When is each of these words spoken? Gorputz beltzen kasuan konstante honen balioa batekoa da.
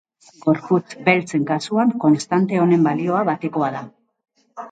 Gorputz 0.43 0.95
beltzen 1.09 1.43
kasuan 1.49 1.91
konstante 2.05 2.59
honen 2.63 2.89
balioa 2.89 3.23
batekoa 3.31 3.71
da. 3.79 3.85